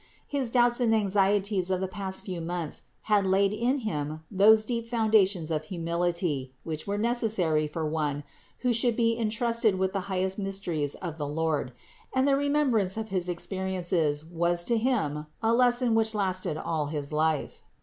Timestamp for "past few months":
1.87-2.81